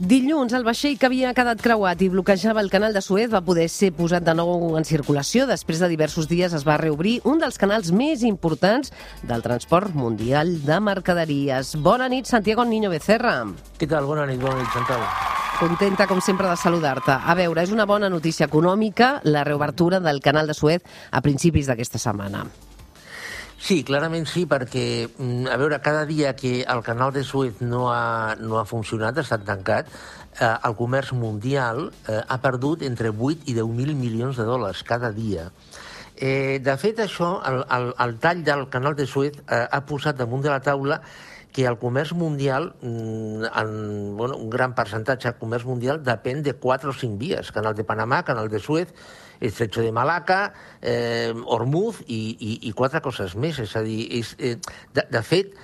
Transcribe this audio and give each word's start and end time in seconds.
Dilluns, 0.00 0.54
el 0.56 0.62
vaixell 0.64 0.94
que 0.96 1.10
havia 1.10 1.34
quedat 1.36 1.60
creuat 1.60 2.00
i 2.00 2.06
bloquejava 2.08 2.62
el 2.64 2.70
canal 2.72 2.94
de 2.96 3.02
Suez 3.04 3.28
va 3.28 3.42
poder 3.44 3.66
ser 3.68 3.90
posat 3.92 4.24
de 4.24 4.32
nou 4.32 4.78
en 4.78 4.86
circulació. 4.88 5.44
Després 5.44 5.82
de 5.82 5.90
diversos 5.92 6.24
dies 6.30 6.54
es 6.56 6.64
va 6.64 6.78
reobrir 6.80 7.18
un 7.28 7.36
dels 7.42 7.60
canals 7.60 7.90
més 7.92 8.22
importants 8.24 8.94
del 9.28 9.44
transport 9.44 9.92
mundial 9.92 10.54
de 10.64 10.78
mercaderies. 10.80 11.74
Bona 11.84 12.08
nit, 12.08 12.24
Santiago 12.24 12.64
Niño 12.64 12.88
Becerra. 12.88 13.34
Què 13.76 13.90
tal? 13.92 14.08
Bona 14.08 14.24
nit, 14.24 14.40
bona 14.40 14.56
nit, 14.62 14.72
Chantal. 14.72 15.04
Contenta, 15.60 16.08
com 16.08 16.24
sempre, 16.24 16.48
de 16.48 16.56
saludar-te. 16.56 17.20
A 17.20 17.36
veure, 17.36 17.60
és 17.60 17.76
una 17.76 17.84
bona 17.84 18.08
notícia 18.08 18.48
econòmica 18.48 19.18
la 19.28 19.44
reobertura 19.44 20.00
del 20.00 20.24
canal 20.24 20.48
de 20.48 20.56
Suez 20.56 20.80
a 21.12 21.20
principis 21.20 21.68
d'aquesta 21.68 22.00
setmana. 22.00 22.46
Sí, 23.60 23.82
clarament 23.84 24.24
sí, 24.24 24.46
perquè, 24.48 25.10
mm, 25.18 25.50
a 25.52 25.56
veure, 25.60 25.78
cada 25.84 26.06
dia 26.08 26.34
que 26.34 26.62
el 26.62 26.82
canal 26.82 27.12
de 27.12 27.22
Suez 27.22 27.60
no 27.60 27.92
ha, 27.92 28.34
no 28.40 28.58
ha 28.58 28.64
funcionat, 28.64 29.18
ha 29.18 29.20
estat 29.20 29.44
tancat, 29.44 29.86
eh, 30.40 30.54
el 30.64 30.76
comerç 30.78 31.12
mundial 31.12 31.90
eh, 32.08 32.22
ha 32.26 32.38
perdut 32.40 32.80
entre 32.82 33.10
8 33.10 33.44
i 33.52 33.54
10.000 33.54 33.94
milions 33.94 34.40
de 34.40 34.46
dòlars 34.48 34.82
cada 34.82 35.12
dia. 35.12 35.50
Eh, 36.16 36.58
de 36.64 36.76
fet, 36.80 37.04
això, 37.04 37.42
el, 37.44 37.60
el, 37.76 37.92
el 38.06 38.16
tall 38.18 38.40
del 38.44 38.66
canal 38.72 38.96
de 38.96 39.06
Suez 39.06 39.36
eh, 39.36 39.66
ha 39.70 39.84
posat 39.84 40.16
damunt 40.16 40.42
de 40.42 40.50
la 40.50 40.62
taula 40.64 41.02
que 41.52 41.66
el 41.66 41.78
comerç 41.78 42.12
mundial, 42.12 42.74
mm, 42.80 43.44
en, 43.44 44.16
bueno, 44.16 44.36
un 44.36 44.50
gran 44.50 44.74
percentatge 44.74 45.30
del 45.30 45.38
comerç 45.40 45.66
mundial 45.66 46.02
depèn 46.02 46.42
de 46.42 46.54
4 46.54 46.90
o 46.90 46.94
5 46.94 47.18
vies. 47.18 47.50
Canal 47.52 47.74
de 47.74 47.84
Panamà, 47.84 48.22
canal 48.24 48.48
de 48.48 48.60
Suez, 48.60 48.94
Estrecho 49.40 49.82
de 49.82 49.90
Malaca, 49.90 50.52
eh, 50.80 51.34
Hormuz 51.46 52.02
i, 52.06 52.36
i, 52.38 52.68
i 52.68 52.72
quatre 52.72 53.00
coses 53.00 53.34
més. 53.34 53.58
És 53.58 53.74
a 53.76 53.82
dir, 53.82 54.06
és, 54.20 54.34
eh, 54.38 54.56
de, 54.94 55.06
de 55.10 55.22
fet, 55.26 55.56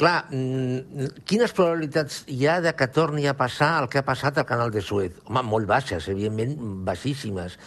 clar, 0.00 0.24
mm, 0.30 1.24
quines 1.26 1.52
probabilitats 1.52 2.22
hi 2.30 2.46
ha 2.46 2.60
de 2.64 2.72
que 2.78 2.88
torni 2.88 3.26
a 3.26 3.36
passar 3.36 3.82
el 3.82 3.90
que 3.90 4.00
ha 4.00 4.06
passat 4.06 4.38
al 4.38 4.46
canal 4.46 4.72
de 4.74 4.82
Suez? 4.82 5.18
Home, 5.26 5.42
molt 5.42 5.68
baixes, 5.68 6.08
evidentment, 6.08 6.56
baixíssimes. 6.86 7.58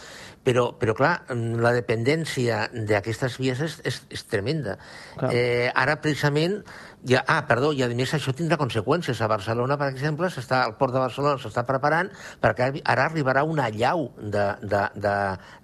Però, 0.48 0.70
però 0.80 0.94
clar, 0.96 1.14
mm, 1.28 1.60
la 1.60 1.74
dependència 1.76 2.68
d'aquestes 2.72 3.36
vies 3.38 3.60
és, 3.60 3.80
és, 3.84 4.02
és 4.08 4.24
tremenda. 4.24 4.78
Clar. 5.18 5.32
Eh, 5.34 5.68
ara, 5.74 5.98
precisament, 6.00 6.62
ja, 7.06 7.22
ah, 7.26 7.44
perdó, 7.46 7.70
i 7.72 7.82
a 7.84 7.88
més 7.94 8.12
això 8.14 8.32
tindrà 8.34 8.58
conseqüències. 8.58 9.20
A 9.22 9.28
Barcelona, 9.30 9.76
per 9.78 9.90
exemple, 9.92 10.30
s'està 10.32 10.64
al 10.66 10.74
port 10.80 10.94
de 10.94 11.02
Barcelona 11.02 11.38
s'està 11.38 11.64
preparant 11.68 12.10
perquè 12.42 12.70
ara 12.84 13.06
arribarà 13.06 13.44
una 13.46 13.68
llau 13.70 14.08
de, 14.18 14.46
de, 14.62 14.82
de, 14.94 15.14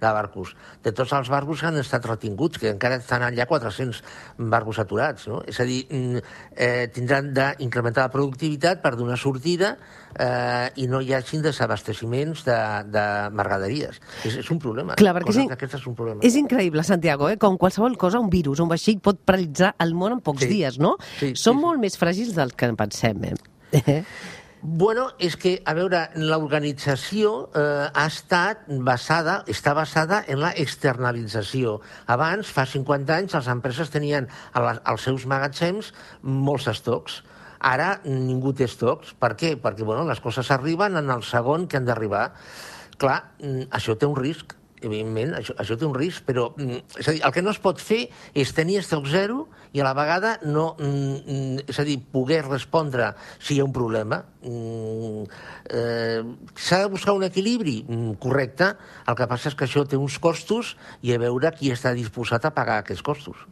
de 0.01 0.13
barcos. 0.19 0.55
De 0.83 0.93
tots 0.95 1.13
els 1.17 1.29
barcos 1.29 1.61
que 1.61 1.67
han 1.67 1.79
estat 1.81 2.05
retinguts, 2.07 2.61
que 2.61 2.71
encara 2.71 3.01
estan 3.01 3.25
allà 3.27 3.47
400 3.49 4.01
barcos 4.37 4.79
aturats. 4.79 5.27
No? 5.27 5.41
És 5.47 5.59
a 5.59 5.67
dir, 5.67 5.83
mm, 5.89 6.23
eh, 6.55 6.87
tindran 6.95 7.33
d'incrementar 7.35 8.07
la 8.07 8.13
productivitat 8.13 8.81
per 8.83 8.95
donar 8.95 9.19
sortida 9.19 9.75
eh, 10.19 10.71
i 10.81 10.87
no 10.87 11.01
hi 11.01 11.13
hagin 11.13 11.43
desabasteciments 11.43 12.45
de, 12.47 12.57
de 12.93 13.05
mercaderies. 13.35 13.99
És, 14.23 14.39
és 14.41 14.51
un 14.53 14.59
problema. 14.63 14.95
Clar, 14.99 15.15
perquè 15.17 15.33
és, 15.35 15.41
d'aquestes 15.51 15.81
és 15.81 15.89
un 15.91 15.97
problema. 15.97 16.23
és 16.25 16.37
increïble, 16.39 16.83
Santiago, 16.87 17.29
eh? 17.29 17.37
com 17.41 17.59
qualsevol 17.59 17.97
cosa, 17.99 18.21
un 18.23 18.31
virus, 18.31 18.61
un 18.63 18.71
vaixell 18.71 19.01
pot 19.03 19.19
paralitzar 19.25 19.73
el 19.83 19.95
món 19.97 20.15
en 20.15 20.23
pocs 20.23 20.45
Sí. 20.45 20.51
dies, 20.51 20.79
no? 20.79 20.95
Sí, 21.19 21.24
Són 21.33 21.55
sí, 21.55 21.59
sí. 21.59 21.65
molt 21.65 21.81
més 21.81 21.97
fràgils 21.99 22.35
del 22.37 22.53
que 22.53 22.71
pensem, 22.77 23.25
eh? 23.31 23.35
Bueno, 24.67 25.11
és 25.21 25.35
que, 25.37 25.59
a 25.61 25.75
veure, 25.77 25.99
l'organització 26.17 27.31
eh, 27.53 27.85
ha 27.85 28.05
estat 28.09 28.63
basada, 28.87 29.35
està 29.51 29.75
basada 29.77 30.23
en 30.25 30.39
la 30.41 30.49
externalització. 30.57 31.75
Abans, 32.09 32.49
fa 32.49 32.65
50 32.65 33.13
anys, 33.13 33.35
les 33.37 33.49
empreses 33.53 33.93
tenien 33.93 34.25
a 34.57 34.63
als 34.73 35.05
seus 35.05 35.27
magatzems 35.29 35.91
molts 36.23 36.65
estocs. 36.71 37.19
Ara 37.61 37.99
ningú 38.09 38.55
té 38.57 38.65
estocs. 38.65 39.13
Per 39.21 39.35
què? 39.37 39.53
Perquè 39.61 39.85
bueno, 39.85 40.07
les 40.09 40.23
coses 40.23 40.49
arriben 40.49 40.97
en 40.97 41.13
el 41.13 41.21
segon 41.21 41.69
que 41.69 41.77
han 41.77 41.85
d'arribar. 41.85 42.31
Clar, 42.97 43.19
mm, 43.37 43.69
això 43.69 43.93
té 43.93 44.09
un 44.09 44.17
risc, 44.17 44.57
evidentment, 44.87 45.33
això, 45.39 45.55
això 45.61 45.77
té 45.79 45.85
un 45.87 45.95
risc, 45.95 46.23
però 46.27 46.49
mm, 46.55 46.99
és 47.01 47.09
a 47.09 47.15
dir, 47.15 47.21
el 47.25 47.33
que 47.35 47.43
no 47.45 47.53
es 47.53 47.61
pot 47.63 47.81
fer 47.81 48.05
és 48.33 48.53
tenir 48.55 48.79
estoc 48.81 49.07
zero 49.11 49.45
i 49.75 49.81
a 49.81 49.87
la 49.87 49.93
vegada 49.97 50.35
no, 50.45 50.71
mm, 50.79 51.15
mm, 51.21 51.65
és 51.71 51.79
a 51.81 51.85
dir, 51.87 51.97
poder 52.13 52.43
respondre 52.45 53.11
si 53.39 53.55
hi 53.55 53.61
ha 53.61 53.67
un 53.67 53.73
problema. 53.75 54.21
Eh, 54.45 56.21
S'ha 56.55 56.83
de 56.83 56.91
buscar 56.91 57.15
un 57.17 57.25
equilibri 57.25 57.79
correcte, 58.21 58.75
el 59.07 59.17
que 59.17 59.27
passa 59.27 59.49
és 59.49 59.57
que 59.57 59.65
això 59.67 59.85
té 59.89 59.97
uns 59.97 60.19
costos 60.21 60.75
i 61.01 61.15
a 61.15 61.19
veure 61.21 61.51
qui 61.57 61.73
està 61.73 61.95
disposat 61.97 62.45
a 62.45 62.53
pagar 62.55 62.79
aquests 62.83 63.03
costos. 63.05 63.47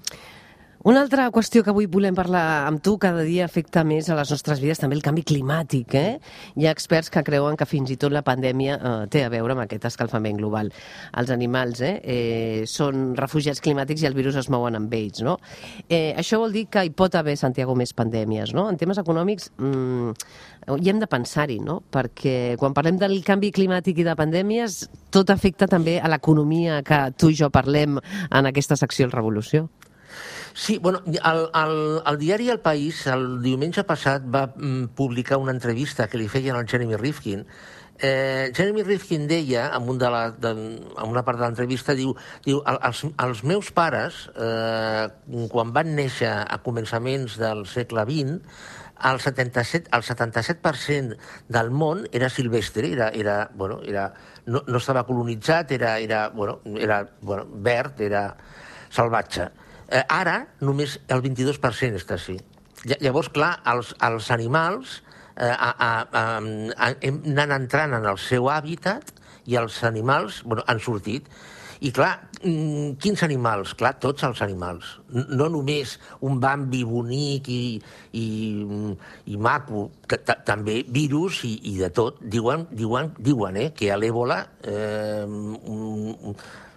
Una 0.84 1.00
altra 1.00 1.30
qüestió 1.32 1.62
que 1.64 1.72
avui 1.72 1.86
volem 1.88 2.12
parlar 2.12 2.68
amb 2.68 2.82
tu 2.84 2.98
cada 3.00 3.22
dia 3.24 3.46
afecta 3.46 3.86
més 3.88 4.10
a 4.12 4.18
les 4.18 4.32
nostres 4.34 4.60
vides, 4.60 4.82
també 4.82 4.98
el 4.98 5.04
canvi 5.06 5.22
climàtic. 5.24 5.94
Eh? 5.96 6.18
Hi 6.60 6.66
ha 6.68 6.74
experts 6.76 7.08
que 7.08 7.22
creuen 7.24 7.56
que 7.56 7.64
fins 7.64 7.94
i 7.94 7.96
tot 7.96 8.12
la 8.12 8.20
pandèmia 8.28 8.74
eh, 8.76 8.90
té 9.08 9.22
a 9.24 9.30
veure 9.32 9.56
amb 9.56 9.64
aquest 9.64 9.86
escalfament 9.88 10.42
global. 10.42 10.74
Els 11.22 11.30
animals 11.32 11.80
eh, 11.80 11.94
eh, 12.04 12.66
són 12.68 13.14
refugiats 13.16 13.64
climàtics 13.64 14.04
i 14.04 14.10
el 14.10 14.18
virus 14.18 14.36
es 14.42 14.50
mouen 14.52 14.76
amb 14.76 14.92
ells. 14.98 15.22
No? 15.24 15.38
Eh, 15.88 16.12
això 16.20 16.42
vol 16.42 16.52
dir 16.52 16.66
que 16.68 16.84
hi 16.84 16.92
pot 16.92 17.16
haver, 17.16 17.38
Santiago, 17.40 17.78
més 17.80 17.96
pandèmies. 17.96 18.52
No? 18.52 18.66
En 18.68 18.76
temes 18.82 19.00
econòmics 19.00 19.54
mm, 19.56 20.12
hi 20.82 20.92
hem 20.92 21.00
de 21.00 21.08
pensar-hi, 21.08 21.62
no? 21.64 21.78
perquè 21.96 22.58
quan 22.60 22.76
parlem 22.76 23.00
del 23.00 23.22
canvi 23.24 23.54
climàtic 23.56 24.04
i 24.04 24.08
de 24.10 24.18
pandèmies, 24.20 24.82
tot 25.16 25.32
afecta 25.32 25.72
també 25.72 26.02
a 26.04 26.12
l'economia 26.12 26.82
que 26.84 27.06
tu 27.16 27.32
i 27.32 27.40
jo 27.40 27.48
parlem 27.56 28.02
en 28.04 28.52
aquesta 28.52 28.76
secció 28.76 29.08
El 29.08 29.16
Revolució. 29.16 29.70
Sí, 30.54 30.78
bueno, 30.78 31.02
el, 31.06 31.50
el, 31.54 32.02
el 32.06 32.18
diari 32.20 32.50
El 32.50 32.60
País, 32.60 33.08
el 33.08 33.42
diumenge 33.42 33.84
passat, 33.90 34.22
va 34.30 34.48
mm, 34.56 34.92
publicar 34.96 35.38
una 35.42 35.52
entrevista 35.52 36.08
que 36.08 36.20
li 36.22 36.28
feien 36.30 36.56
al 36.56 36.68
Jeremy 36.70 36.96
Rifkin. 36.96 37.42
Eh, 37.98 38.52
Jeremy 38.54 38.84
Rifkin 38.84 39.28
deia, 39.28 39.72
en, 39.76 39.88
un 39.90 39.98
de 39.98 40.10
la, 40.14 40.30
de, 40.32 40.52
en 40.52 41.08
una 41.10 41.24
part 41.26 41.40
de 41.40 41.46
l'entrevista, 41.48 41.96
diu, 41.98 42.14
diu 42.46 42.62
"El- 42.70 42.80
els, 42.86 43.02
els 43.26 43.44
meus 43.50 43.72
pares, 43.72 44.28
eh, 44.36 45.08
quan 45.50 45.74
van 45.74 45.96
néixer 45.98 46.30
a 46.30 46.60
començaments 46.66 47.38
del 47.42 47.66
segle 47.70 48.06
XX, 48.10 48.38
el 49.10 49.20
77, 49.20 49.90
el 49.92 50.04
77% 50.06 51.18
del 51.50 51.72
món 51.72 52.06
era 52.12 52.30
silvestre, 52.30 52.92
era, 52.94 53.10
era, 53.10 53.50
bueno, 53.56 53.82
era, 53.84 54.12
no, 54.46 54.62
no 54.68 54.78
estava 54.78 55.06
colonitzat, 55.06 55.72
era, 55.72 55.98
era, 56.00 56.28
bueno, 56.30 56.60
era 56.78 57.02
bueno, 57.22 57.48
verd, 57.50 58.00
era 58.02 58.38
salvatge. 58.90 59.50
Eh, 59.90 60.04
ara 60.10 60.38
només 60.62 60.98
el 61.12 61.22
22% 61.26 62.00
està 62.00 62.16
així. 62.20 62.38
Lla- 62.88 63.00
Llavors, 63.04 63.30
clar, 63.34 63.56
els, 63.74 63.94
els 64.04 64.30
animals 64.32 65.02
eh, 65.36 65.48
a, 65.50 65.72
a, 65.72 65.92
a, 66.04 66.24
a, 66.40 66.94
hem 67.02 67.22
anat 67.34 67.58
entrant 67.62 67.98
en 68.00 68.06
el 68.12 68.18
seu 68.22 68.50
hàbitat 68.52 69.12
i 69.46 69.58
els 69.60 69.82
animals 69.84 70.42
bueno, 70.48 70.64
han 70.68 70.80
sortit. 70.80 71.28
I 71.84 71.90
clar, 71.92 72.14
mm, 72.40 72.94
quins 73.04 73.26
animals? 73.26 73.74
Clar, 73.76 73.98
tots 74.00 74.24
els 74.24 74.40
animals. 74.46 74.94
No 75.12 75.50
només 75.52 75.98
un 76.24 76.38
Bambi 76.40 76.86
bonic 76.88 77.50
i, 77.52 77.82
i, 78.16 78.26
mm, 78.64 78.94
i 79.34 79.36
maco, 79.36 79.90
ta- 80.08 80.22
ta- 80.24 80.38
també 80.48 80.78
virus 80.88 81.42
i, 81.44 81.58
i 81.74 81.78
de 81.82 81.90
tot. 81.92 82.22
Diuen, 82.24 82.64
diuen, 82.72 83.12
diuen 83.20 83.60
eh, 83.60 83.70
que 83.76 83.92
a 83.92 83.98
l'èbola 84.00 84.40
eh, 84.64 85.26
mm, 85.28 86.36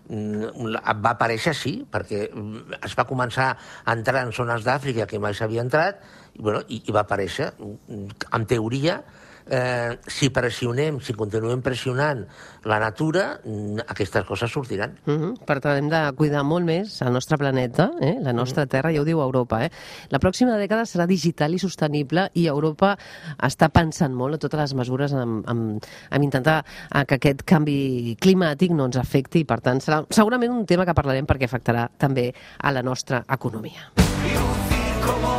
va 0.08 1.12
aparèixer 1.12 1.52
així, 1.52 1.74
perquè 1.90 2.26
mm, 2.30 2.80
es 2.86 2.94
va 2.98 3.06
començar 3.08 3.48
a 3.56 3.94
entrar 3.96 4.22
en 4.26 4.32
zones 4.32 4.64
d'Àfrica 4.66 5.06
que 5.10 5.18
mai 5.18 5.34
s'havia 5.34 5.64
entrat, 5.66 6.02
i, 6.34 6.42
bueno, 6.42 6.62
i, 6.68 6.82
i 6.86 6.94
va 6.94 7.02
aparèixer. 7.06 7.52
Mm, 7.58 8.28
En 8.38 8.46
teoria, 8.46 9.00
eh, 9.48 9.98
si 10.06 10.30
pressionem, 10.30 11.00
si 11.00 11.14
continuem 11.14 11.62
pressionant 11.62 12.24
la 12.66 12.78
natura, 12.82 13.40
aquestes 13.86 14.24
coses 14.26 14.50
sortiran. 14.50 14.97
Uh 15.06 15.12
-huh. 15.12 15.44
Per 15.44 15.60
tant, 15.60 15.76
hem 15.76 15.88
de 15.88 16.12
cuidar 16.16 16.42
molt 16.42 16.65
més 16.65 17.00
el 17.03 17.12
nostre 17.12 17.38
planeta, 17.38 17.91
eh? 18.00 18.16
la 18.21 18.32
nostra 18.32 18.66
Terra, 18.66 18.92
ja 18.92 19.00
ho 19.00 19.04
diu 19.04 19.21
Europa. 19.21 19.65
Eh? 19.65 19.71
La 20.10 20.18
pròxima 20.18 20.56
dècada 20.56 20.84
serà 20.84 21.06
digital 21.06 21.54
i 21.54 21.59
sostenible 21.59 22.30
i 22.34 22.47
Europa 22.47 22.97
està 23.38 23.68
pensant 23.68 24.12
molt 24.12 24.34
en 24.34 24.41
totes 24.41 24.60
les 24.60 24.74
mesures 24.74 25.12
en, 25.12 25.42
en, 25.47 25.80
en 26.10 26.22
intentar 26.22 26.65
que 27.06 27.15
aquest 27.15 27.42
canvi 27.44 28.16
climàtic 28.21 28.72
no 28.72 28.86
ens 28.86 28.97
afecti 28.97 29.41
i, 29.41 29.44
per 29.44 29.60
tant, 29.60 29.80
serà 29.80 30.04
segurament 30.10 30.50
un 30.50 30.66
tema 30.66 30.84
que 30.84 30.94
parlarem 30.94 31.26
perquè 31.26 31.44
afectarà 31.44 31.88
també 31.98 32.32
a 32.59 32.72
la 32.72 32.82
nostra 32.82 33.24
economia. 33.28 33.92
Un, 33.97 34.04
un 34.04 34.22
milió 34.22 35.35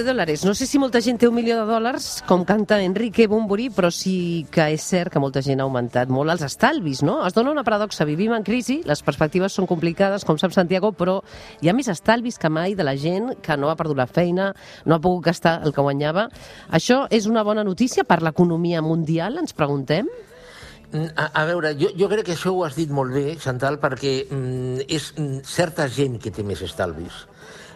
de 0.00 0.08
dòlars. 0.08 0.44
No 0.48 0.54
sé 0.56 0.66
si 0.66 0.78
molta 0.80 1.00
gent 1.04 1.18
té 1.20 1.28
un 1.28 1.34
milió 1.36 1.58
de 1.58 1.66
dòlars, 1.68 2.22
com 2.28 2.42
canta 2.48 2.78
Enrique 2.82 3.26
Bumburi, 3.28 3.68
però 3.74 3.90
sí 3.92 4.46
que 4.52 4.70
és 4.74 4.84
cert 4.84 5.12
que 5.12 5.20
molta 5.20 5.42
gent 5.44 5.60
ha 5.60 5.66
augmentat 5.66 6.08
molt 6.12 6.32
els 6.32 6.44
estalvis, 6.46 7.02
no? 7.04 7.18
Es 7.26 7.36
dona 7.36 7.52
una 7.52 7.64
paradoxa. 7.66 8.06
Vivim 8.08 8.32
en 8.36 8.46
crisi, 8.46 8.80
les 8.88 9.02
perspectives 9.04 9.52
són 9.56 9.68
complicades, 9.70 10.24
com 10.24 10.38
sap 10.40 10.54
Santiago, 10.56 10.92
però 10.96 11.18
hi 11.60 11.70
ha 11.70 11.76
més 11.76 11.90
estalvis 11.92 12.40
que 12.40 12.48
mai 12.48 12.74
de 12.78 12.86
la 12.86 12.96
gent 12.96 13.34
que 13.44 13.56
no 13.60 13.70
ha 13.70 13.76
perdut 13.76 14.00
la 14.00 14.08
feina, 14.08 14.50
no 14.86 14.96
ha 14.96 15.02
pogut 15.04 15.28
gastar 15.28 15.60
el 15.64 15.76
que 15.76 15.84
guanyava. 15.84 16.28
Això 16.72 17.04
és 17.10 17.28
una 17.28 17.44
bona 17.44 17.64
notícia 17.64 18.04
per 18.04 18.22
l'economia 18.24 18.80
mundial, 18.82 19.38
ens 19.38 19.52
preguntem? 19.52 20.08
Mm, 20.90 21.12
A, 21.14 21.30
a 21.42 21.44
veure, 21.46 21.76
jo, 21.78 21.92
jo 21.94 22.08
crec 22.10 22.26
que 22.26 22.34
això 22.38 22.54
ho 22.54 22.64
has 22.66 22.74
dit 22.74 22.90
molt 22.90 23.12
bé, 23.14 23.36
Chantal, 23.38 23.78
perquè 23.78 24.24
mm, 24.26 24.88
és 24.88 25.12
mm, 25.16 25.44
certa 25.46 25.86
gent 25.86 26.18
que 26.18 26.32
té 26.34 26.42
més 26.42 26.62
estalvis 26.66 27.26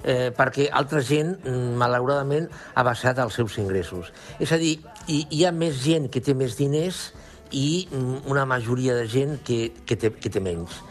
eh, 0.05 0.31
perquè 0.37 0.69
altra 0.73 1.03
gent, 1.03 1.35
mm, 1.43 1.75
malauradament, 1.81 2.49
ha 2.75 2.87
baixat 2.87 3.19
els 3.25 3.35
seus 3.35 3.59
ingressos. 3.59 4.13
És 4.39 4.53
a 4.53 4.61
dir, 4.61 4.79
hi, 5.07 5.25
hi 5.31 5.45
ha 5.45 5.53
més 5.53 5.83
gent 5.85 6.11
que 6.13 6.23
té 6.25 6.35
més 6.37 6.57
diners 6.61 7.09
i 7.51 7.87
mm, 7.91 8.27
una 8.31 8.45
majoria 8.47 8.95
de 8.95 9.09
gent 9.09 9.41
que, 9.45 9.73
que, 9.87 9.97
té, 9.97 10.13
que 10.13 10.31
té 10.31 10.43
menys. 10.45 10.83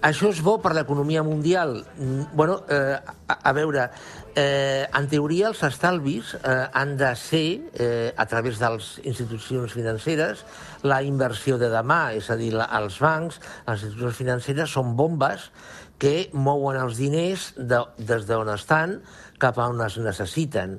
Això 0.00 0.30
és 0.32 0.38
bo 0.40 0.54
per 0.64 0.72
l'economia 0.72 1.22
mundial? 1.22 1.82
Mm, 1.98 2.32
Bueno, 2.32 2.62
eh, 2.72 2.96
a, 3.28 3.34
a 3.50 3.52
veure, 3.52 3.90
eh, 4.34 4.86
en 4.96 5.08
teoria 5.12 5.50
els 5.50 5.60
estalvis 5.66 6.32
eh, 6.38 6.54
han 6.72 6.96
de 6.96 7.10
ser, 7.20 7.60
eh, 7.74 8.12
a 8.16 8.24
través 8.26 8.58
de 8.58 8.70
les 8.76 8.88
institucions 9.04 9.72
financeres, 9.72 10.44
la 10.82 11.02
inversió 11.02 11.58
de 11.60 11.68
demà, 11.68 12.14
és 12.16 12.30
a 12.30 12.38
dir, 12.40 12.54
la, 12.56 12.70
els 12.80 12.96
bancs, 13.02 13.40
les 13.66 13.84
institucions 13.84 14.16
financeres 14.16 14.72
són 14.72 14.96
bombes 14.96 15.50
que 16.00 16.30
mouen 16.32 16.80
els 16.80 16.98
diners 16.98 17.50
de, 17.56 17.84
des 17.98 18.26
d'on 18.28 18.50
estan 18.54 18.98
cap 19.40 19.58
a 19.60 19.68
on 19.70 19.80
es 19.84 19.98
necessiten. 20.00 20.78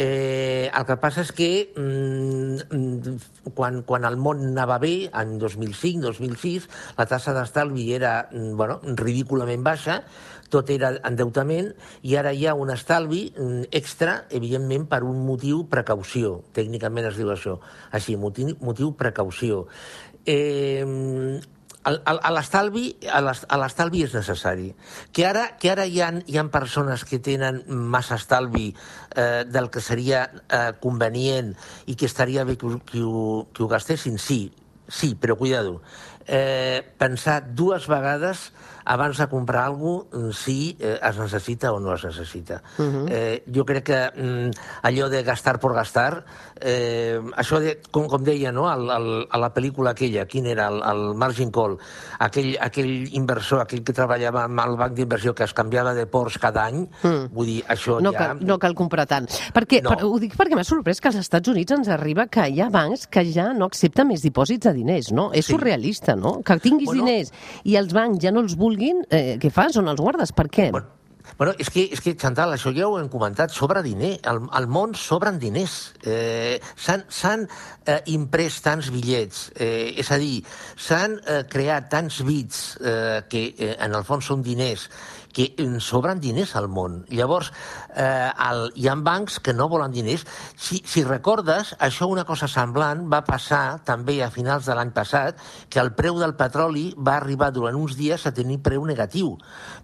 Eh, 0.00 0.70
el 0.70 0.84
que 0.86 0.96
passa 1.02 1.24
és 1.26 1.32
que 1.34 1.48
mm, 1.76 3.50
quan, 3.56 3.80
quan 3.84 4.06
el 4.08 4.16
món 4.22 4.44
anava 4.52 4.78
bé, 4.80 5.10
en 5.10 5.34
2005-2006, 5.42 6.68
la 6.96 7.06
tassa 7.10 7.34
d'estalvi 7.36 7.90
era 7.96 8.14
mm, 8.30 8.54
bueno, 8.56 8.78
ridículament 9.02 9.66
baixa, 9.66 10.00
tot 10.50 10.70
era 10.70 10.94
endeutament, 11.06 11.72
i 12.06 12.16
ara 12.16 12.32
hi 12.32 12.46
ha 12.46 12.56
un 12.56 12.72
estalvi 12.72 13.26
mm, 13.34 13.70
extra, 13.76 14.20
evidentment, 14.30 14.86
per 14.90 15.02
un 15.04 15.24
motiu 15.26 15.66
precaució. 15.70 16.38
Tècnicament 16.56 17.10
es 17.10 17.18
diu 17.18 17.34
això. 17.34 17.58
Així, 17.92 18.16
motiu, 18.16 18.54
motiu 18.62 18.94
precaució. 18.98 19.66
Eh, 20.24 20.86
a 21.84 23.58
l'estalvi 23.58 24.02
és 24.04 24.14
necessari. 24.14 24.74
Que 25.12 25.24
ara, 25.26 25.56
que 25.60 25.70
ara 25.72 25.86
hi, 25.88 26.00
ha, 26.04 26.10
hi 26.26 26.36
ha 26.38 26.44
persones 26.52 27.04
que 27.08 27.18
tenen 27.18 27.62
massa 27.68 28.18
estalvi 28.20 28.74
eh, 29.16 29.44
del 29.48 29.70
que 29.70 29.80
seria 29.80 30.26
eh, 30.48 30.72
convenient 30.82 31.54
i 31.86 31.96
que 31.96 32.06
estaria 32.10 32.44
bé 32.44 32.58
que, 32.60 32.66
ho- 32.66 32.82
que, 32.84 33.00
ho, 33.02 33.46
que 33.54 33.62
ho 33.64 33.68
gastessin, 33.68 34.18
sí, 34.18 34.52
sí, 34.88 35.14
però 35.14 35.36
cuidado. 35.38 35.80
Eh, 36.26 36.82
pensar 36.98 37.54
dues 37.54 37.86
vegades 37.88 38.52
abans 38.84 39.18
de 39.18 39.26
comprar 39.28 39.64
alguna 39.66 40.04
cosa 40.10 40.32
si 40.32 40.76
eh, 40.80 40.98
es 41.02 41.18
necessita 41.18 41.72
o 41.72 41.80
no 41.80 41.94
es 41.94 42.04
necessita. 42.04 42.62
Uh 42.78 42.82
-huh. 42.84 43.06
eh, 43.10 43.44
jo 43.54 43.64
crec 43.64 43.84
que 43.84 44.10
mm, 44.14 44.50
allò 44.82 45.08
de 45.08 45.22
gastar 45.22 45.58
por 45.60 45.74
gastar, 45.74 46.24
eh, 46.60 47.20
això 47.36 47.58
de, 47.60 47.80
com, 47.90 48.06
com 48.08 48.22
deia 48.22 48.52
no? 48.52 48.72
el, 48.72 48.88
el, 48.90 49.26
a 49.30 49.38
la 49.38 49.52
pel·lícula 49.54 49.90
aquella, 49.90 50.26
quin 50.26 50.46
era 50.46 50.68
el, 50.68 50.82
el 50.82 51.14
Margin 51.14 51.50
Call, 51.50 51.78
aquell, 52.18 52.56
aquell 52.60 53.08
inversor, 53.12 53.60
aquell 53.60 53.82
que 53.84 53.92
treballava 53.92 54.44
amb 54.44 54.60
el 54.60 54.76
banc 54.76 54.94
d'inversió 54.94 55.34
que 55.34 55.44
es 55.44 55.54
canviava 55.54 55.94
de 55.94 56.06
ports 56.06 56.38
cada 56.38 56.64
any, 56.66 56.88
mm. 57.02 57.32
vull 57.32 57.46
dir, 57.46 57.64
això 57.68 58.00
No 58.00 58.12
ja... 58.12 58.18
cal, 58.18 58.38
no 58.40 58.58
cal 58.58 58.74
comprar 58.74 59.06
tant. 59.06 59.26
Perquè, 59.54 59.82
No. 59.82 59.90
per, 59.90 60.04
ho 60.04 60.18
dic 60.18 60.36
perquè 60.36 60.54
m'ha 60.54 60.64
sorprès 60.64 61.00
que 61.00 61.08
als 61.08 61.16
Estats 61.16 61.48
Units 61.48 61.72
ens 61.72 61.88
arriba 61.88 62.26
que 62.26 62.48
hi 62.48 62.60
ha 62.60 62.68
bancs 62.70 63.06
que 63.06 63.24
ja 63.32 63.52
no 63.52 63.66
accepten 63.66 64.08
més 64.08 64.22
dipòsits 64.22 64.64
de 64.66 64.72
diners, 64.72 65.12
no? 65.12 65.30
És 65.32 65.46
Sí. 65.46 65.52
surrealista, 65.52 66.09
no? 66.16 66.40
Que 66.42 66.58
tinguis 66.58 66.90
Bueno. 66.90 67.04
diners 67.04 67.32
i 67.64 67.76
els 67.76 67.92
bancs 67.92 68.22
ja 68.22 68.32
no 68.32 68.40
els 68.40 68.56
vulguin, 68.56 69.04
eh, 69.10 69.36
què 69.40 69.50
fas? 69.50 69.76
On 69.76 69.88
els 69.88 70.00
guardes? 70.00 70.32
Per 70.32 70.48
què? 70.48 70.70
Bueno, 70.70 70.86
Bueno, 71.38 71.54
és 71.58 71.70
que, 71.70 71.84
és 71.92 72.00
que, 72.02 72.16
Chantal, 72.18 72.50
això 72.52 72.72
ja 72.74 72.88
ho 72.88 72.98
hem 72.98 73.08
comentat, 73.08 73.52
sobra 73.54 73.82
diner. 73.84 74.18
Al, 74.26 74.40
al 74.56 74.66
món 74.66 74.94
sobren 74.98 75.38
diners. 75.38 75.92
Eh, 76.04 76.58
s'han 76.76 77.04
s'han 77.08 77.46
eh, 77.86 78.00
imprès 78.12 78.58
tants 78.64 78.90
bitllets, 78.90 79.52
eh, 79.54 79.94
és 80.00 80.10
a 80.10 80.18
dir, 80.20 80.42
s'han 80.76 81.18
eh, 81.20 81.42
creat 81.48 81.88
tants 81.92 82.20
bits 82.26 82.76
eh, 82.82 83.22
que 83.30 83.44
eh, 83.56 83.76
en 83.78 83.94
el 83.94 84.04
fons 84.04 84.26
són 84.26 84.42
diners, 84.42 84.88
que 85.32 85.50
en 85.62 85.78
sobren 85.80 86.20
diners 86.20 86.54
al 86.58 86.68
món. 86.68 87.04
Llavors, 87.08 87.52
eh, 87.94 88.30
el, 88.48 88.64
hi 88.76 88.88
ha 88.88 88.96
bancs 89.00 89.38
que 89.40 89.54
no 89.54 89.68
volen 89.70 89.92
diners. 89.94 90.26
Si, 90.56 90.82
si 90.86 91.04
recordes, 91.04 91.74
això 91.78 92.08
una 92.10 92.26
cosa 92.28 92.48
semblant 92.50 93.06
va 93.12 93.22
passar 93.26 93.80
també 93.86 94.20
a 94.22 94.30
finals 94.34 94.66
de 94.66 94.76
l'any 94.76 94.92
passat, 94.96 95.38
que 95.68 95.80
el 95.82 95.92
preu 95.98 96.18
del 96.20 96.34
petroli 96.38 96.90
va 96.96 97.16
arribar 97.20 97.52
durant 97.54 97.78
uns 97.78 97.96
dies 97.98 98.26
a 98.26 98.34
tenir 98.34 98.60
preu 98.64 98.84
negatiu. 98.86 99.36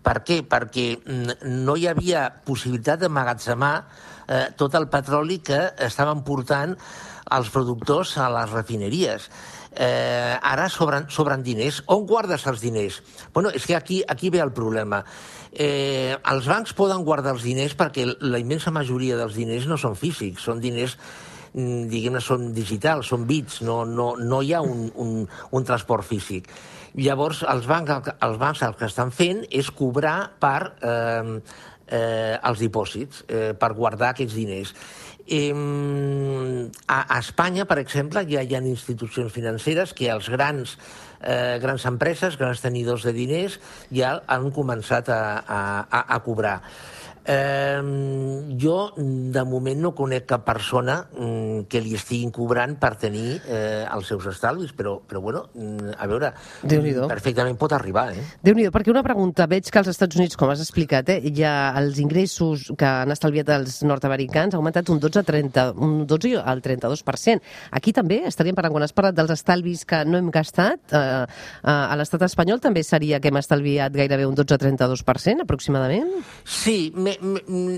Per 0.02 0.18
què? 0.26 0.42
Perquè 0.46 0.88
mm, 0.98 1.40
no 1.64 1.76
hi 1.76 1.88
havia 1.90 2.28
possibilitat 2.44 3.04
d'emmagatzemar 3.04 3.74
eh, 4.28 4.48
tot 4.56 4.74
el 4.74 4.88
petroli 4.92 5.38
que 5.44 5.60
estaven 5.86 6.24
portant 6.26 6.76
els 7.36 7.50
productors 7.50 8.16
a 8.22 8.28
les 8.30 8.50
refineries 8.54 9.30
eh, 9.76 10.38
ara 10.42 10.68
sobren, 10.72 11.06
sobren 11.12 11.44
diners. 11.44 11.82
On 11.92 12.06
guardes 12.08 12.46
els 12.48 12.62
diners? 12.64 13.02
Bueno, 13.34 13.52
és 13.54 13.66
que 13.66 13.76
aquí, 13.76 14.02
aquí 14.08 14.30
ve 14.30 14.40
el 14.40 14.52
problema. 14.56 15.04
Eh, 15.52 16.16
els 16.32 16.48
bancs 16.48 16.74
poden 16.76 17.04
guardar 17.04 17.36
els 17.36 17.44
diners 17.46 17.76
perquè 17.76 18.06
la 18.20 18.40
immensa 18.40 18.72
majoria 18.72 19.16
dels 19.16 19.36
diners 19.36 19.68
no 19.68 19.78
són 19.80 19.96
físics, 19.96 20.42
són 20.44 20.60
diners 20.60 20.96
mm, 21.54 21.86
diguem-ne, 21.92 22.20
són 22.20 22.50
digitals, 22.56 23.12
són 23.12 23.28
bits, 23.28 23.62
no, 23.64 23.84
no, 23.84 24.14
no 24.16 24.42
hi 24.42 24.52
ha 24.56 24.64
un, 24.64 24.90
un, 24.96 25.22
un 25.26 25.68
transport 25.68 26.04
físic. 26.04 26.50
Llavors, 26.96 27.42
els 27.44 27.66
bancs, 27.68 28.12
els 28.24 28.38
bancs 28.40 28.62
el 28.64 28.76
que 28.76 28.88
estan 28.88 29.10
fent 29.12 29.44
és 29.52 29.68
cobrar 29.70 30.32
per 30.40 30.60
eh, 30.80 31.40
eh, 31.86 32.36
els 32.42 32.62
dipòsits, 32.62 33.24
eh, 33.28 33.52
per 33.58 33.72
guardar 33.74 34.12
aquests 34.14 34.34
diners. 34.36 34.74
Eh, 35.26 35.52
a, 36.86 37.00
a 37.02 37.18
Espanya, 37.18 37.66
per 37.66 37.80
exemple, 37.82 38.22
ja 38.30 38.42
hi 38.42 38.54
ha 38.54 38.62
institucions 38.62 39.32
financeres 39.32 39.94
que 39.94 40.10
els 40.12 40.28
grans, 40.30 40.76
eh, 41.20 41.58
grans 41.62 41.86
empreses, 41.86 42.38
grans 42.38 42.62
tenidors 42.62 43.06
de 43.06 43.14
diners, 43.16 43.58
ja 43.90 44.20
han 44.26 44.52
començat 44.54 45.10
a, 45.10 45.22
a, 45.46 46.04
a 46.14 46.20
cobrar. 46.22 46.60
Eh, 47.26 48.54
jo, 48.60 48.92
de 48.96 49.42
moment, 49.44 49.80
no 49.82 49.92
conec 49.98 50.28
cap 50.30 50.44
persona 50.46 51.00
mm, 51.10 51.66
que 51.70 51.80
li 51.82 51.96
estiguin 51.98 52.30
cobrant 52.34 52.76
per 52.78 52.92
tenir 53.00 53.40
eh, 53.50 53.82
els 53.90 54.06
seus 54.12 54.28
estalvis, 54.30 54.70
però, 54.76 54.96
però 55.02 55.20
bueno, 55.24 55.46
mm, 55.54 55.96
a 55.98 56.06
veure, 56.06 56.30
Déu-n'hi-do. 56.62 57.08
perfectament 57.10 57.58
pot 57.58 57.74
arribar, 57.74 58.12
eh? 58.14 58.22
déu 58.46 58.54
nhi 58.54 58.68
perquè 58.70 58.92
una 58.92 59.02
pregunta, 59.02 59.48
veig 59.50 59.66
que 59.70 59.80
als 59.80 59.90
Estats 59.90 60.18
Units, 60.18 60.38
com 60.38 60.52
has 60.52 60.62
explicat, 60.62 61.10
eh, 61.10 61.32
ja 61.34 61.72
els 61.80 61.98
ingressos 62.02 62.70
que 62.78 62.86
han 62.86 63.10
estalviat 63.14 63.50
els 63.56 63.80
nord-americans 63.82 64.54
ha 64.54 64.60
augmentat 64.60 64.88
un 64.94 65.02
12, 65.02 65.20
a 65.20 65.26
30, 65.26 65.66
un 65.82 65.98
12 66.06 66.36
al 66.38 66.62
32%. 66.62 67.42
Aquí 67.74 67.92
també 67.96 68.22
estaríem 68.30 68.54
parlant, 68.54 68.76
quan 68.76 68.86
has 68.86 68.94
parlat 68.96 69.18
dels 69.18 69.34
estalvis 69.34 69.84
que 69.88 70.04
no 70.06 70.20
hem 70.20 70.30
gastat, 70.30 70.94
eh, 70.94 71.26
eh, 71.26 71.66
a 71.66 71.98
l'estat 71.98 72.22
espanyol 72.28 72.62
també 72.62 72.86
seria 72.86 73.20
que 73.20 73.34
hem 73.34 73.42
estalviat 73.42 73.94
gairebé 73.96 74.26
un 74.30 74.38
12 74.38 74.54
a 74.54 74.62
32% 74.62 75.42
aproximadament? 75.42 76.12
Sí, 76.44 76.92
me, 76.94 77.15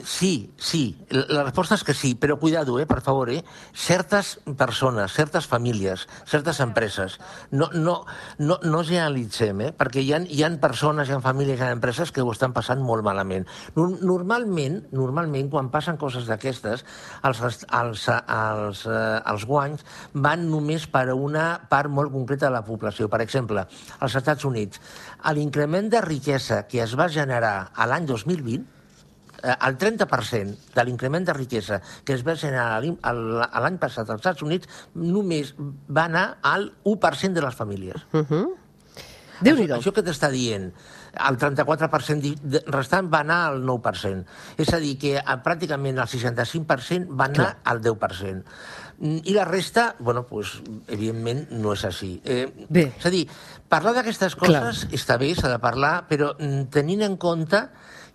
sí, 0.05 0.53
sí. 0.57 0.83
La 1.11 1.45
resposta 1.45 1.77
és 1.79 1.85
que 1.85 1.95
sí, 1.95 2.15
però 2.15 2.39
cuidado, 2.39 2.79
eh, 2.81 2.87
per 2.87 3.01
favor, 3.03 3.31
eh. 3.31 3.43
Certes 3.73 4.41
persones, 4.57 5.13
certes 5.13 5.47
famílies, 5.47 6.07
certes 6.27 6.61
empreses, 6.61 7.19
no, 7.51 7.71
no, 7.75 8.05
no, 8.39 8.59
no 8.63 8.83
generalitzem, 8.85 9.61
eh, 9.61 9.73
perquè 9.73 10.03
hi 10.05 10.13
ha, 10.13 10.21
hi 10.25 10.43
ha 10.45 10.51
persones, 10.61 11.09
hi 11.09 11.17
ha 11.17 11.21
famílies, 11.25 11.59
hi 11.61 11.67
ha 11.67 11.73
empreses 11.77 12.13
que 12.13 12.23
ho 12.23 12.33
estan 12.33 12.53
passant 12.57 12.81
molt 12.83 13.05
malament. 13.07 13.47
Nor- 13.77 13.99
Normalment, 14.03 14.83
normalment, 14.93 15.51
quan 15.51 15.69
passen 15.71 15.97
coses 16.01 16.27
d'aquestes, 16.29 16.85
els, 17.25 17.41
els, 17.45 17.65
els, 17.73 18.07
els, 18.09 18.87
eh, 18.87 19.21
els 19.33 19.45
guanys 19.49 19.85
van 20.15 20.49
només 20.51 20.87
per 20.91 21.07
a 21.11 21.15
una 21.15 21.51
part 21.71 21.91
molt 21.91 22.13
concreta 22.13 22.47
de 22.49 22.53
la 22.57 22.65
població. 22.65 23.09
Per 23.09 23.21
exemple, 23.25 23.67
als 24.01 24.17
Estats 24.19 24.45
Units, 24.49 24.81
l'increment 25.35 25.89
de 25.93 26.01
riquesa 26.01 26.65
que 26.69 26.83
es 26.83 26.97
va 26.99 27.09
generar 27.09 27.71
a 27.75 27.87
l'any 27.87 28.07
2020 28.09 28.59
eh, 28.59 28.78
el 29.43 29.79
30% 29.79 30.57
de 30.75 30.85
l'increment 30.85 31.25
de 31.27 31.33
riquesa 31.33 31.81
que 32.05 32.13
es 32.15 32.25
va 32.27 32.35
generar 32.37 32.81
l'any 32.83 33.79
passat 33.79 34.09
als 34.11 34.21
Estats 34.21 34.43
Units 34.43 34.69
només 34.95 35.55
va 35.59 36.05
anar 36.09 36.39
al 36.43 36.73
1% 36.85 37.33
de 37.33 37.43
les 37.43 37.55
famílies. 37.55 38.07
Uh 38.13 38.25
-huh. 38.27 38.47
déu 39.41 39.55
nhi 39.55 39.69
Això, 39.69 39.79
això 39.79 39.93
que 39.93 40.03
t'està 40.03 40.31
dient, 40.31 40.73
el 41.29 41.37
34% 41.39 42.21
di- 42.21 42.37
de- 42.43 42.63
restant 42.67 43.09
va 43.13 43.21
anar 43.21 43.47
al 43.47 43.63
9%. 43.65 44.25
És 44.57 44.73
a 44.75 44.79
dir, 44.79 44.99
que 44.99 45.19
a, 45.25 45.37
pràcticament 45.43 45.97
el 46.01 46.09
65% 46.09 47.07
va 47.17 47.25
anar 47.27 47.35
Clar. 47.35 47.57
al 47.65 47.81
10%. 47.81 48.45
Mm, 48.99 49.19
I 49.25 49.33
la 49.35 49.45
resta, 49.45 49.95
bueno, 50.01 50.27
pues, 50.27 50.61
evidentment 50.89 51.51
no 51.51 51.73
és 51.73 51.85
així. 51.85 52.21
Eh, 52.25 52.67
Bé. 52.69 52.93
És 52.99 53.07
a 53.07 53.11
dir, 53.11 53.29
parlar 53.69 53.95
d'aquestes 53.95 54.35
coses 54.35 54.85
Clar. 54.87 54.93
està 54.93 55.17
bé, 55.19 55.35
s'ha 55.37 55.49
de 55.49 55.59
parlar, 55.61 56.09
però 56.09 56.35
mm, 56.39 56.65
tenint 56.71 57.03
en 57.03 57.17
compte 57.17 57.69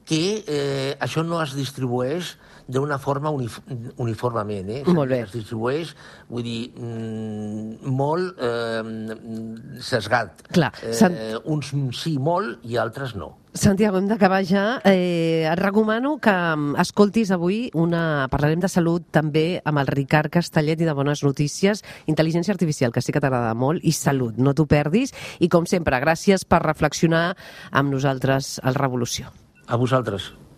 que 0.05 0.43
eh, 0.47 0.97
això 0.99 1.23
no 1.23 1.41
es 1.43 1.53
distribueix 1.55 2.33
d'una 2.67 2.95
forma 2.97 3.27
unif 3.35 3.57
uniformement, 3.99 4.69
eh? 4.71 4.83
Molt 4.87 5.11
bé. 5.11 5.17
Es 5.25 5.33
distribueix, 5.35 5.89
vull 6.31 6.45
dir, 6.45 6.71
mm, 6.79 7.91
molt 7.91 8.39
eh, 8.39 9.79
sesgat. 9.83 10.45
Clar, 10.55 10.71
eh, 10.81 10.93
Sant- 10.95 11.17
Uns 11.43 11.73
sí 11.99 12.17
molt 12.19 12.63
i 12.63 12.77
altres 12.79 13.15
no. 13.19 13.33
Santiago, 13.53 13.99
hem 13.99 14.07
d'acabar 14.07 14.41
ja. 14.47 14.79
Eh, 14.85 15.43
et 15.45 15.59
recomano 15.59 16.15
que 16.23 16.31
mm, 16.31 16.75
escoltis 16.81 17.29
avui 17.35 17.69
una... 17.75 18.27
Parlarem 18.31 18.63
de 18.63 18.71
salut 18.71 19.05
també 19.11 19.59
amb 19.63 19.83
el 19.83 19.91
Ricard 19.91 20.31
Castellet 20.31 20.81
i 20.81 20.87
de 20.87 20.95
Bones 20.97 21.21
Notícies, 21.23 21.83
intel·ligència 22.07 22.55
artificial, 22.55 22.91
que 22.95 23.01
sí 23.03 23.11
que 23.11 23.21
t'agrada 23.21 23.53
molt, 23.53 23.83
i 23.83 23.91
salut, 23.91 24.39
no 24.39 24.55
t'ho 24.55 24.65
perdis. 24.65 25.13
I 25.43 25.49
com 25.53 25.67
sempre, 25.69 25.99
gràcies 26.01 26.47
per 26.47 26.63
reflexionar 26.63 27.35
amb 27.71 27.91
nosaltres 27.93 28.59
al 28.63 28.79
Revolució. 28.79 29.29
A 29.67 29.77
vosaltres. 29.77 30.33